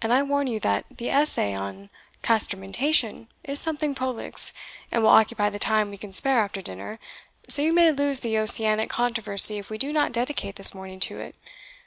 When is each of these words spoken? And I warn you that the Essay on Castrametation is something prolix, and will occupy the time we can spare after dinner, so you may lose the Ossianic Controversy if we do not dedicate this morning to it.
And 0.00 0.14
I 0.14 0.22
warn 0.22 0.46
you 0.46 0.58
that 0.60 0.86
the 0.90 1.10
Essay 1.10 1.52
on 1.52 1.90
Castrametation 2.22 3.28
is 3.44 3.60
something 3.60 3.94
prolix, 3.94 4.54
and 4.90 5.02
will 5.02 5.10
occupy 5.10 5.50
the 5.50 5.58
time 5.58 5.90
we 5.90 5.98
can 5.98 6.14
spare 6.14 6.38
after 6.40 6.62
dinner, 6.62 6.98
so 7.50 7.60
you 7.60 7.74
may 7.74 7.92
lose 7.92 8.20
the 8.20 8.34
Ossianic 8.38 8.88
Controversy 8.88 9.58
if 9.58 9.68
we 9.68 9.76
do 9.76 9.92
not 9.92 10.10
dedicate 10.12 10.56
this 10.56 10.74
morning 10.74 11.00
to 11.00 11.20
it. 11.20 11.34